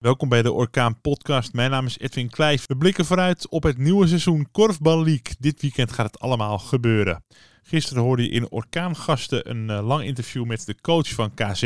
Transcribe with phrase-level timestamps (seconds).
[0.00, 1.52] Welkom bij de Orkaan Podcast.
[1.52, 2.66] Mijn naam is Edwin Kleijf.
[2.66, 5.34] We blikken vooruit op het nieuwe seizoen Korfbal League.
[5.38, 7.24] Dit weekend gaat het allemaal gebeuren.
[7.62, 11.62] Gisteren hoorde je in Orkaangasten een uh, lang interview met de coach van KZ.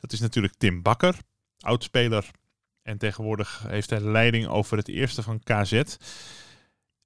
[0.00, 1.14] Dat is natuurlijk Tim Bakker,
[1.58, 2.30] oudspeler.
[2.82, 5.82] En tegenwoordig heeft hij leiding over het eerste van KZ.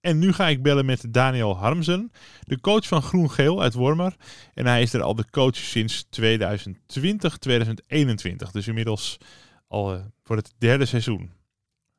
[0.01, 4.17] En nu ga ik bellen met Daniel Harmsen, de coach van Groen-Geel uit Wormer.
[4.53, 8.51] En hij is er al de coach sinds 2020, 2021.
[8.51, 9.19] Dus inmiddels
[9.75, 11.33] al uh, voor het derde seizoen.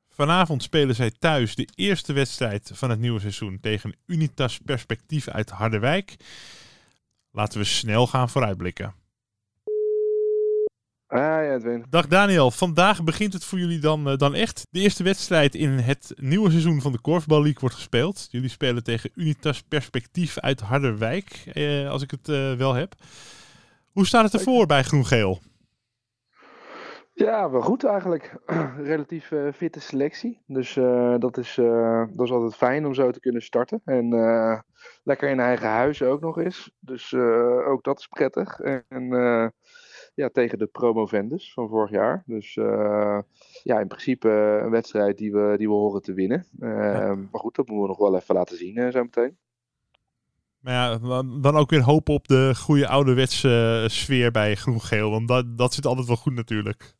[0.09, 5.49] Vanavond spelen zij thuis de eerste wedstrijd van het nieuwe seizoen tegen Unitas Perspectief uit
[5.49, 6.15] Harderwijk.
[7.31, 8.93] Laten we snel gaan vooruitblikken.
[11.07, 11.85] Hi Edwin.
[11.89, 14.67] Dag Daniel, vandaag begint het voor jullie dan, uh, dan echt.
[14.69, 18.27] De eerste wedstrijd in het nieuwe seizoen van de Korfbal League wordt gespeeld.
[18.31, 22.95] Jullie spelen tegen Unitas Perspectief uit Harderwijk, uh, als ik het uh, wel heb.
[23.91, 25.41] Hoe staat het ervoor bij Groen-Geel?
[27.17, 28.35] Ja, wel goed eigenlijk.
[28.77, 30.41] Relatief uh, fitte selectie.
[30.47, 33.81] Dus uh, dat, is, uh, dat is altijd fijn om zo te kunnen starten.
[33.85, 34.09] En
[35.03, 36.71] lekker in eigen huis ook nog eens.
[36.79, 37.13] Dus
[37.65, 38.59] ook dat is prettig.
[38.59, 39.09] En
[40.13, 42.23] ja, tegen de promovendus van vorig jaar.
[42.25, 42.53] Dus
[43.63, 44.29] ja, in principe
[44.63, 46.45] een wedstrijd die we, die we horen te winnen.
[46.59, 47.15] Ja.
[47.15, 49.37] Maar goed, dat moeten we nog wel even laten zien zo meteen.
[50.59, 50.97] Maar ja,
[51.41, 55.09] dan ook weer hopen op de goede ouderwetse sfeer bij groen-geel.
[55.11, 56.95] Want dat, dat zit altijd wel goed natuurlijk.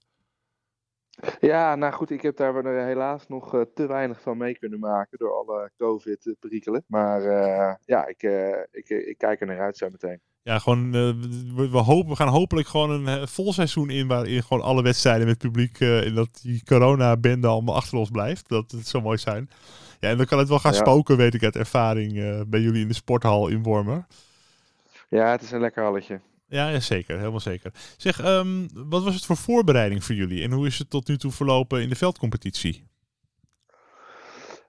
[1.40, 5.18] Ja, nou goed, ik heb daar helaas nog uh, te weinig van mee kunnen maken
[5.18, 6.84] door alle COVID-perikelen.
[6.88, 10.20] Maar uh, ja, ik, uh, ik, ik kijk er naar uit zo meteen.
[10.42, 14.64] Ja, gewoon, we, we, hopen, we gaan hopelijk gewoon een vol seizoen in waarin gewoon
[14.64, 18.50] alle wedstrijden met publiek en dat die corona-bende allemaal achter ons blijft.
[18.50, 19.50] Dat het zo mooi zijn.
[20.00, 20.78] Ja, en dan kan het wel gaan ja.
[20.78, 22.14] spoken, weet ik uit ervaring,
[22.48, 24.06] bij jullie in de sporthal in Wormer.
[25.10, 26.20] Ja, het is een lekker halletje.
[26.48, 27.18] Ja, zeker.
[27.18, 27.72] Helemaal zeker.
[27.98, 30.44] Zeg, um, wat was het voor voorbereiding voor jullie?
[30.44, 32.88] En hoe is het tot nu toe verlopen in de veldcompetitie?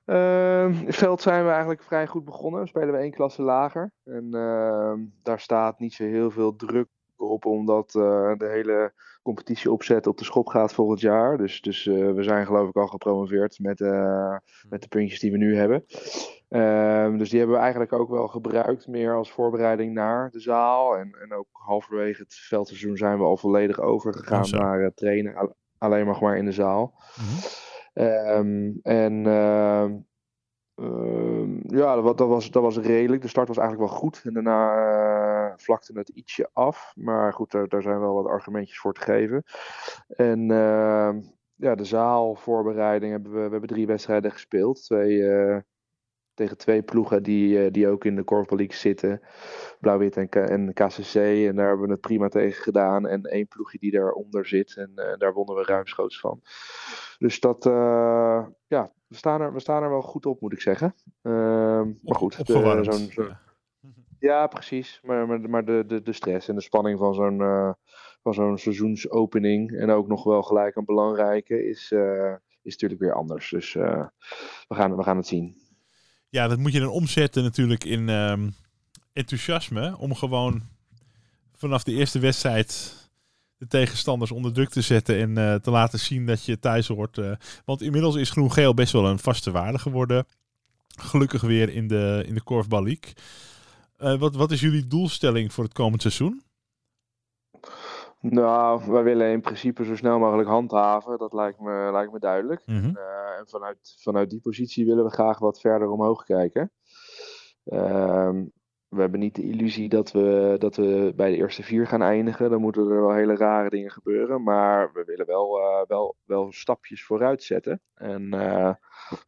[0.07, 2.61] Uh, in veld zijn we eigenlijk vrij goed begonnen.
[2.61, 3.93] We spelen we één klasse lager.
[4.05, 4.93] En uh,
[5.23, 6.89] daar staat niet zo heel veel druk
[7.45, 8.93] omdat uh, de hele
[9.23, 11.37] competitie opzet op de schop gaat volgend jaar.
[11.37, 14.37] Dus, dus uh, we zijn geloof ik al gepromoveerd met, uh,
[14.69, 15.85] met de puntjes die we nu hebben.
[16.49, 20.97] Um, dus die hebben we eigenlijk ook wel gebruikt, meer als voorbereiding naar de zaal.
[20.97, 25.55] En, en ook halverwege het veldseizoen zijn we al volledig overgegaan oh, naar uh, trainen,
[25.79, 26.95] alleen maar, maar in de zaal.
[27.17, 27.25] Mm
[27.95, 28.05] -hmm.
[28.05, 29.85] um, en uh,
[31.67, 33.23] ja, dat, dat, was, dat was redelijk.
[33.23, 34.23] De start was eigenlijk wel goed.
[34.25, 34.75] En daarna
[35.67, 36.93] vlakte het ietsje af.
[36.97, 39.45] Maar goed, daar, daar zijn wel wat argumentjes voor te geven.
[40.09, 41.15] En uh,
[41.55, 44.83] ja, de zaalvoorbereiding hebben we, we hebben drie wedstrijden gespeeld.
[44.83, 45.59] Twee, uh,
[46.35, 49.21] tegen twee ploegen die, die ook in de Korfbal League zitten.
[49.81, 51.15] Blauw-Wit en, en KCC.
[51.15, 53.07] En daar hebben we het prima tegen gedaan.
[53.07, 54.77] En één ploegje die daaronder zit.
[54.77, 56.41] En daar wonnen we ruimschoots van.
[57.19, 57.65] Dus dat,
[58.67, 60.95] ja, we staan, er, we staan er wel goed op, moet ik zeggen.
[61.23, 61.33] Uh,
[62.03, 63.29] maar goed, zo'n, zo,
[64.27, 65.01] ja, precies.
[65.03, 67.73] Maar, maar, de, de, de stress en de spanning van zo'n, uh,
[68.23, 73.15] van zo'n seizoensopening en ook nog wel gelijk een belangrijke is, uh, is natuurlijk weer
[73.15, 73.51] anders.
[73.51, 74.07] Dus uh,
[74.69, 75.57] we, gaan, we gaan het zien.
[76.29, 78.55] Ja, dat moet je dan omzetten natuurlijk in um,
[79.13, 80.63] enthousiasme om gewoon
[81.55, 82.95] vanaf de eerste wedstrijd
[83.59, 87.21] de tegenstanders onder druk te zetten en te laten zien dat je thuis hoort.
[87.65, 90.27] Want inmiddels is groen-geel best wel een vaste waarde geworden.
[90.97, 93.13] Gelukkig weer in de, in de Korfbal League.
[93.99, 96.43] Uh, wat, wat is jullie doelstelling voor het komend seizoen?
[98.21, 101.19] Nou, wij willen in principe zo snel mogelijk handhaven.
[101.19, 102.63] Dat lijkt me, lijkt me duidelijk.
[102.67, 102.97] Mm -hmm.
[103.39, 106.73] en vanuit, vanuit die positie willen we graag wat verder omhoog kijken.
[107.65, 108.45] Ehm,
[108.89, 112.51] we hebben niet de illusie dat we, dat we bij de eerste vier gaan eindigen.
[112.51, 114.43] Dan moeten er wel hele rare dingen gebeuren.
[114.43, 117.81] Maar we willen wel, uh, wel, wel stapjes vooruit zetten.
[117.95, 118.31] En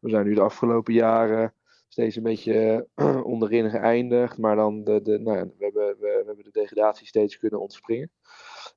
[0.00, 1.52] we zijn nu de afgelopen jaren
[1.88, 4.38] steeds een beetje uh, onderin geëindigd.
[4.38, 7.60] Maar dan de, de, nou ja, we, hebben, we, we, hebben de degradatie steeds kunnen
[7.60, 8.10] ontspringen.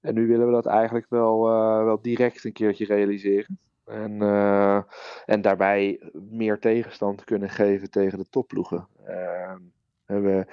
[0.02, 1.44] En nu willen we dat eigenlijk wel,
[1.86, 3.60] wel direct een keertje realiseren.
[3.86, 4.22] En,
[5.25, 8.88] en daarbij meer tegenstand kunnen geven tegen de topploegen.
[9.06, 9.60] Ehm,
[10.19, 10.46] we,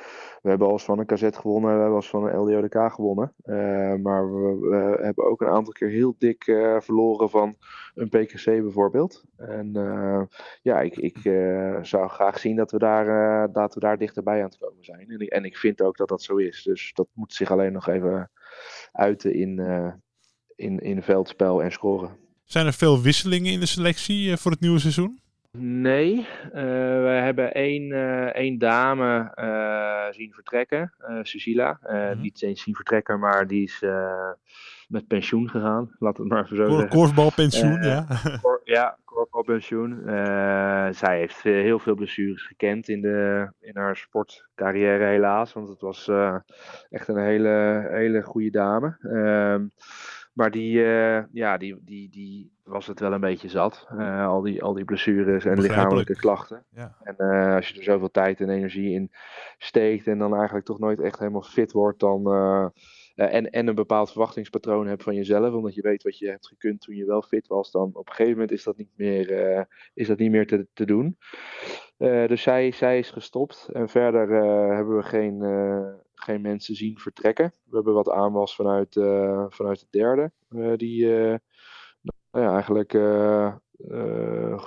[0.42, 3.32] we hebben als van een KZ gewonnen, we hebben als van een LDODK gewonnen.
[3.44, 7.56] Uh, maar we, hebben ook een aantal keer heel dik uh, verloren van
[7.94, 9.24] een PKC bijvoorbeeld.
[9.36, 10.22] En uh,
[10.62, 11.18] ja, ik, ik
[11.82, 15.10] zou graag zien dat we, daar, dat we daar dichterbij aan het komen zijn.
[15.10, 16.62] En ik, en ik vind ook dat dat zo is.
[16.62, 18.30] Dus dat moet zich alleen nog even
[18.92, 19.58] uiten in,
[20.54, 22.16] in, in veldspel en scoren.
[22.44, 25.20] Zijn er veel wisselingen in de selectie voor het nieuwe seizoen?
[25.56, 26.52] Nee, uh,
[27.02, 30.92] we hebben één, uh, één dame uh, zien vertrekken,
[31.22, 31.78] Cecilia.
[31.82, 32.20] -hmm.
[32.20, 33.84] Niet eens zien vertrekken, maar die is
[34.88, 35.96] met pensioen gegaan.
[35.98, 36.88] Laat het maar zo zeggen.
[36.88, 38.06] Korfbalpensioen, ja.
[38.64, 40.02] ja, korfbalpensioen.
[40.94, 45.52] zij heeft heel veel blessures gekend in, de, in haar sportcarrière helaas.
[45.52, 46.10] Want het was
[46.90, 48.96] echt een hele, hele goede dame.
[50.38, 50.80] Maar die,
[51.32, 53.86] ja, die, die, die was het wel een beetje zat.
[54.26, 56.64] al, die, al die blessures en lichamelijke klachten.
[56.70, 56.96] Ja.
[57.02, 57.16] En
[57.54, 59.10] als je er zoveel tijd en energie in
[59.58, 62.26] steekt en dan eigenlijk toch nooit echt helemaal fit wordt, dan,
[63.14, 66.80] en, en een bepaald verwachtingspatroon hebt van jezelf, omdat je weet wat je hebt gekund
[66.80, 70.06] toen je wel fit was, dan op een gegeven moment is dat niet meer, is
[70.06, 71.18] dat niet meer te, te doen.
[72.26, 74.28] Dus zij, zij is gestopt en verder
[74.74, 75.42] hebben we geen,
[76.18, 77.52] geen mensen zien vertrekken.
[77.64, 78.92] We hebben wat aanwas vanuit,
[79.48, 80.32] vanuit de derde,
[80.76, 81.06] die
[82.30, 82.92] nou ja, eigenlijk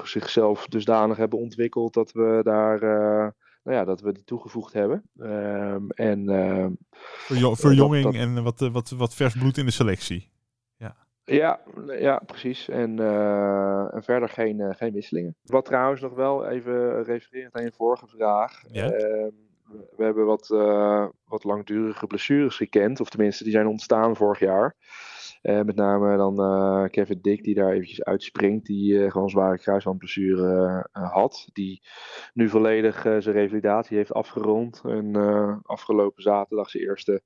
[0.03, 2.79] zichzelf dusdanig hebben ontwikkeld dat we daar
[3.63, 5.09] nou ja, dat we die toegevoegd hebben.
[5.17, 6.67] Um, en, uh,
[7.53, 10.31] Verjonging en wat, wat, wat vers bloed in de selectie.
[10.75, 11.59] Ja, ja,
[11.99, 12.69] ja precies.
[12.69, 15.35] En, uh, en verder geen, uh, geen wisselingen.
[15.43, 18.63] Wat trouwens nog wel even refererend aan je vorige vraag.
[18.67, 18.89] Ja?
[18.89, 19.29] Ehm,
[19.95, 20.47] we hebben wat,
[21.25, 22.99] wat langdurige blessures gekend.
[22.99, 24.75] Of tenminste, die zijn ontstaan vorig jaar.
[25.41, 28.65] Uh, met name dan uh, Kevin Dick, die daar eventjes uitspringt.
[28.65, 31.49] Die gewoon zware kruisbandblessure had.
[31.53, 31.81] Die
[32.33, 34.81] nu volledig zijn revalidatie heeft afgerond.
[34.85, 35.15] En
[35.63, 37.21] afgelopen zaterdag zijn eerste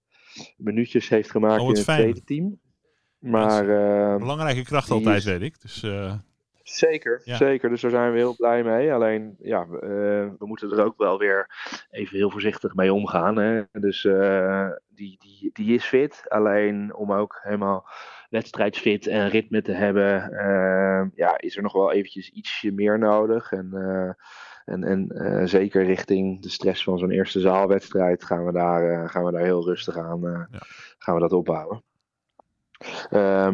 [0.57, 2.59] minuutjes heeft gemaakt oh, in het tweede team.
[3.19, 3.65] Maar,
[4.17, 5.61] belangrijke kracht altijd, weet ik.
[5.61, 5.85] Dus,
[6.67, 7.69] Zeker, zeker.
[7.69, 8.93] Dus daar zijn we heel blij mee.
[8.93, 11.49] Alleen, ja, we moeten er ook wel weer
[11.91, 13.35] even heel voorzichtig mee omgaan.
[13.37, 13.63] Hè?
[13.71, 14.01] Dus
[14.87, 16.23] die, die, die is fit.
[16.27, 17.87] Alleen om ook helemaal
[18.29, 23.51] wedstrijdsfit en ritme te hebben, uh, ja, is er nog wel eventjes ietsje meer nodig.
[23.51, 23.73] En,
[24.65, 29.31] en, en zeker richting de stress van zo'n eerste zaalwedstrijd gaan we daar, gaan we
[29.31, 30.47] daar heel rustig aan ja.
[30.97, 31.83] gaan we dat opbouwen.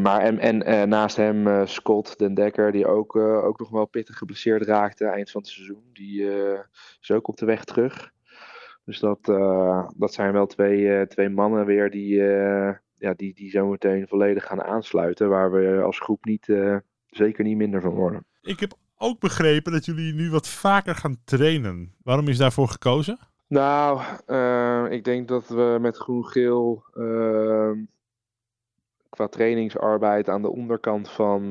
[0.02, 4.66] Maar en, en naast hem Scott Den Dekker, die ook, ook nog wel pittig geblesseerd
[4.66, 5.84] raakte eind van het seizoen.
[5.94, 6.30] Die
[7.02, 8.12] is ook op de weg terug.
[8.86, 9.24] Dus dat,
[9.96, 12.16] dat zijn wel twee, twee mannen weer die,
[12.98, 15.30] ja, die, die zometeen volledig gaan aansluiten.
[15.30, 16.46] Waar we als groep niet,
[17.08, 18.26] zeker niet minder van worden.
[18.42, 21.96] Ik heb ook begrepen dat jullie nu wat vaker gaan trainen.
[22.04, 23.20] Waarom is daarvoor gekozen?
[23.48, 24.02] Nou,
[24.90, 26.84] ik denk dat we met groen-geel
[29.12, 31.50] qua trainingsarbeid aan de onderkant van,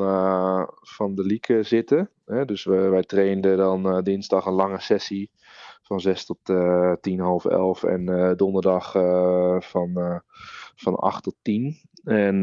[0.81, 2.11] van de lieke zitten.
[2.25, 5.31] dus we, wij trainden dan dinsdag een lange sessie
[5.91, 7.85] van 6 tot uh, 10, half 11.
[7.85, 10.19] En uh, donderdag uh, van, uh,
[10.77, 11.77] van 8 tot 10.
[12.05, 12.41] En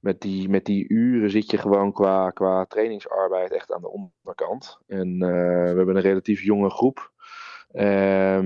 [0.00, 4.78] met, die, met die uren zit je gewoon qua, qua trainingsarbeid echt aan de onderkant.
[4.86, 7.12] En we hebben een relatief jonge groep.
[7.72, 8.38] Uh,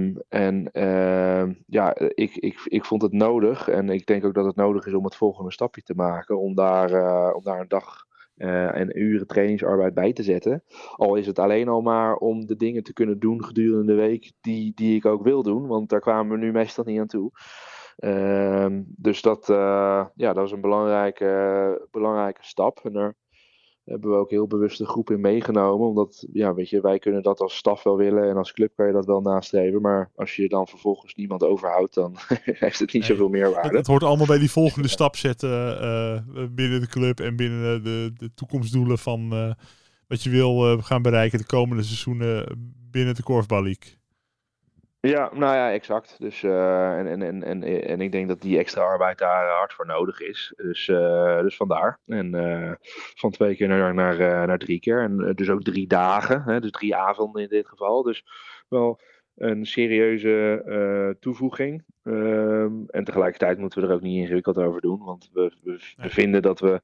[1.83, 3.69] ja, ik, ik, ik vond het nodig.
[3.69, 6.39] En ik denk ook dat het nodig is om het volgende stapje te maken.
[6.39, 8.05] Om daar, uh, om daar een dag
[8.37, 10.65] uh, en uren trainingsarbeid bij te zetten.
[10.97, 14.33] Al is het alleen al maar om de dingen te kunnen doen gedurende de week
[14.41, 15.67] die, die ik ook wil doen.
[15.67, 17.31] Want daar kwamen we nu meestal niet aan toe.
[17.99, 19.47] Uh, dus dat,
[20.15, 22.81] ja, dat is een belangrijke, belangrijke stap.
[23.85, 25.89] Hebben we ook heel bewust de groep in meegenomen.
[25.89, 28.87] Omdat, ja, weet je, wij kunnen dat als staf wel willen en als club kan
[28.87, 29.81] je dat wel nastreven.
[29.81, 32.17] Maar als je dan vervolgens niemand overhoudt, dan
[32.65, 33.77] heeft het niet zoveel meerwaarde.
[33.77, 38.13] Het, hoort allemaal bij die volgende stap zetten uh, binnen de club en binnen de,
[38.17, 39.53] de toekomstdoelen van uh,
[40.07, 42.61] wat je wil gaan bereiken de komende seizoenen
[42.91, 44.02] binnen de Korfbal League.
[45.09, 46.17] Ja, nou ja, exact.
[46.19, 49.73] Dus, uh, en, en, en, en, en ik denk dat die extra arbeid daar hard
[49.73, 50.53] voor nodig is.
[50.57, 52.01] Dus, uh, dus vandaar.
[52.07, 52.73] En uh,
[53.15, 55.03] van twee keer naar, naar, naar drie keer.
[55.03, 56.43] En dus ook drie dagen.
[56.43, 58.03] Hè, dus drie avonden in dit geval.
[58.03, 58.25] Dus
[58.69, 59.01] wel
[59.37, 61.85] een serieuze uh, toevoeging.
[62.05, 65.05] Um, en tegelijkertijd moeten we er ook niet ingewikkeld over doen.
[65.05, 66.83] Want we, we, we vinden dat we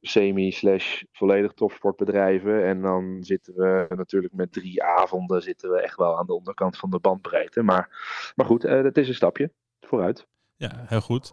[0.00, 2.64] semi-slash volledig topsportbedrijven.
[2.64, 6.76] En dan zitten we natuurlijk met drie avonden zitten we echt wel aan de onderkant
[6.76, 7.62] van de bandbreedte.
[7.62, 7.88] Maar,
[8.36, 9.50] maar goed, uh, het is een stapje
[9.80, 10.26] vooruit.
[10.56, 11.32] Ja, heel goed.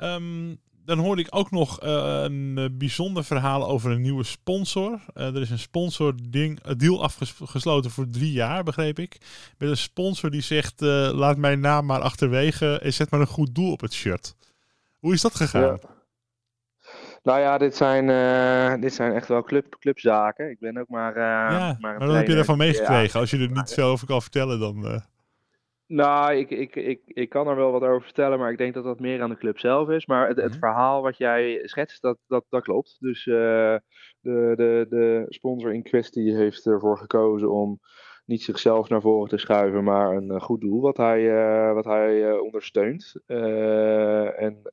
[0.00, 1.90] Um, dan hoorde ik ook nog uh,
[2.22, 5.00] een eh, bijzonder verhaal over een nieuwe sponsor.
[5.14, 9.16] Uh, er is een sponsor ding, een deal afgesloten voor drie jaar, begreep ik.
[9.58, 10.80] Met een sponsor die zegt:
[11.12, 14.36] laat mijn naam maar achterwege en zet maar een goed doel op het shirt.
[14.98, 15.62] Hoe is dat gegaan?
[15.62, 15.78] Ja.
[17.22, 20.50] Nou ja, dit zijn, dit zijn echt wel club, clubzaken.
[20.50, 21.18] Ik ben ook maar.
[21.18, 23.20] ja, maar, maar wat heb je ervan meegekregen?
[23.20, 25.02] Als je er niet veel over kan vertellen, dan.
[25.92, 28.84] Nou, ik, ik, ik, ik kan er wel wat over vertellen, maar ik denk dat
[28.84, 30.06] dat meer aan de club zelf is.
[30.06, 30.58] Maar het, het mhm.
[30.58, 32.96] verhaal wat jij schetst, dat, dat, dat klopt.
[33.00, 33.34] Dus uh,
[34.20, 37.80] de, de, de sponsor in kwestie heeft ervoor gekozen om
[38.24, 41.30] niet zichzelf naar voren te schuiven, maar een goed doel wat hij,
[41.74, 43.14] wat hij ondersteunt.
[44.36, 44.72] en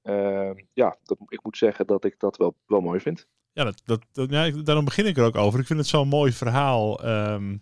[0.74, 3.28] ja, dat, ik moet zeggen dat ik dat wel, wel mooi vind.
[3.52, 5.60] Ja, dat, dat, ja, daarom begin ik er ook over.
[5.60, 7.04] Ik vind het zo'n mooi verhaal.
[7.04, 7.58] Ehm,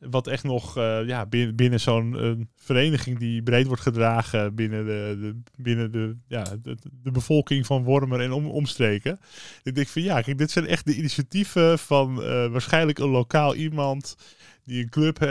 [0.00, 5.16] wat echt nog uh, ja, binnen, binnen zo'n vereniging die breed wordt gedragen binnen de,
[5.20, 6.76] de binnen de, ja, de,
[7.12, 9.20] bevolking van Wormer en om, omstreken.
[9.62, 13.54] Ik denk van ja, kijk, dit zijn echt de initiatieven van uh, waarschijnlijk een lokaal
[13.54, 14.16] iemand
[14.64, 15.22] die een club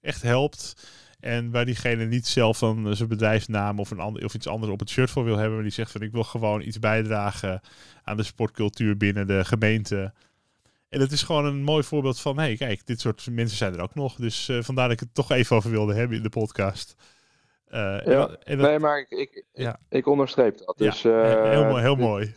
[0.00, 0.74] echt helpt.
[1.22, 4.78] En waar diegene niet zelf dan zijn bedrijfsnaam of, een ander, of iets anders op
[4.80, 5.54] het shirt voor wil hebben.
[5.54, 7.60] Maar die zegt van ik wil gewoon iets bijdragen
[8.02, 10.12] aan de sportcultuur binnen de gemeente.
[10.92, 13.74] En het is gewoon een mooi voorbeeld van, hé, hey, kijk, dit soort mensen zijn
[13.74, 14.14] er ook nog.
[14.14, 16.94] Dus uh, vandaar dat ik het toch even over wilde hebben in de podcast.
[17.68, 19.78] Uh, ja, en dat, nee, maar ik, ik, ja.
[19.88, 20.78] ik onderstreep dat.
[20.78, 22.34] Dus, ja, heel mooi, heel mooi.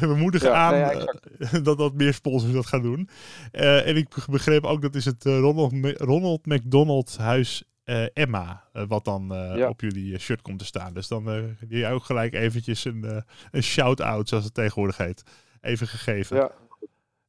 [0.00, 1.06] We moedigen ja, aan
[1.38, 3.08] nee, dat, dat meer sponsors dat gaan doen.
[3.52, 7.64] Uh, en ik begreep ook dat is het Ronald, Ronald McDonald Huis
[8.12, 9.32] Emma, wat dan
[9.68, 10.94] op jullie shirt komt te staan.
[10.94, 15.22] Dus dan die ook gelijk eventjes een, een shout-out, zoals het tegenwoordig heet,
[15.60, 16.50] even gegeven.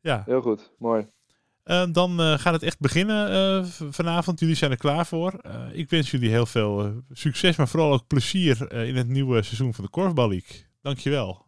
[0.03, 0.23] Ja.
[0.25, 1.07] Heel goed, mooi.
[1.65, 4.39] Uh, dan uh, gaat het echt beginnen uh, vanavond.
[4.39, 5.41] Jullie zijn er klaar voor.
[5.71, 9.83] ik wens jullie heel veel succes, maar vooral ook plezier in het nieuwe seizoen van
[9.83, 10.65] de Korfbal League.
[10.81, 11.45] Dankjewel.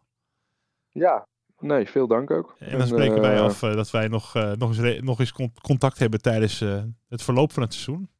[0.90, 1.26] Ja,
[1.58, 2.56] nee, veel dank ook.
[2.58, 5.32] En dan spreken wij af dat wij nog, nog eens, nog eens
[5.62, 6.60] contact hebben tijdens
[7.08, 8.10] het verloop van het seizoen.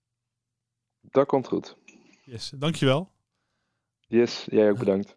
[1.00, 1.76] Dat komt goed.
[2.24, 3.10] Yes, dankjewel.
[4.00, 5.16] Yes, jij ook bedankt.